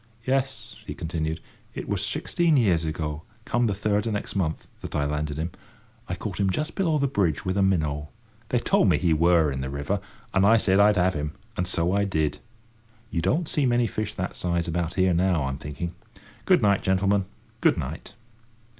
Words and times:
"Yes," 0.25 0.77
he 0.87 0.95
continued, 0.95 1.41
"it 1.75 1.87
wur 1.87 1.95
sixteen 1.95 2.57
year 2.57 2.73
ago, 2.73 3.21
come 3.45 3.67
the 3.67 3.75
third 3.75 4.07
o' 4.07 4.09
next 4.09 4.35
month, 4.35 4.67
that 4.81 4.95
I 4.95 5.05
landed 5.05 5.37
him. 5.37 5.51
I 6.09 6.15
caught 6.15 6.39
him 6.39 6.49
just 6.49 6.73
below 6.73 6.97
the 6.97 7.05
bridge 7.07 7.45
with 7.45 7.55
a 7.55 7.61
minnow. 7.61 8.09
They 8.49 8.57
told 8.57 8.89
me 8.89 8.97
he 8.97 9.13
wur 9.13 9.51
in 9.51 9.61
the 9.61 9.69
river, 9.69 9.99
and 10.33 10.43
I 10.43 10.57
said 10.57 10.79
I'd 10.79 10.97
have 10.97 11.13
him, 11.13 11.33
and 11.55 11.67
so 11.67 11.91
I 11.91 12.05
did. 12.05 12.39
You 13.11 13.21
don't 13.21 13.47
see 13.47 13.67
many 13.67 13.85
fish 13.85 14.15
that 14.15 14.33
size 14.33 14.67
about 14.67 14.95
here 14.95 15.13
now, 15.13 15.43
I'm 15.43 15.59
thinking. 15.59 15.93
Good 16.45 16.63
night, 16.63 16.81
gentlemen, 16.81 17.25
good 17.59 17.77
night." 17.77 18.15